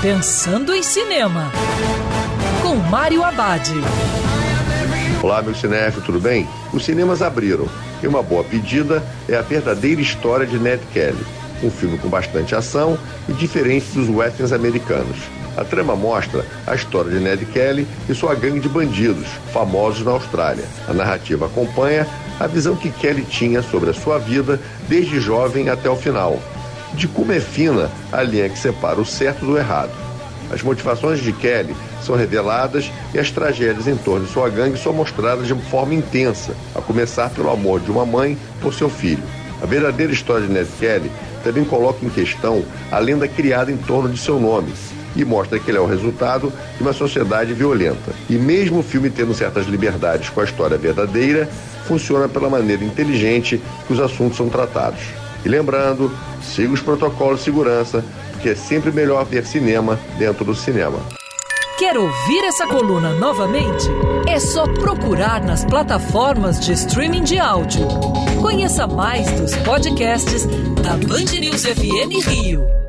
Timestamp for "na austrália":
20.04-20.64